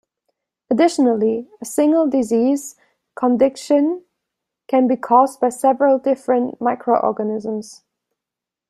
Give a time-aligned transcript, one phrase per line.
[0.71, 2.75] Additionally, a single disease
[3.15, 4.03] condition
[4.67, 7.83] can be caused by several different microorganisms.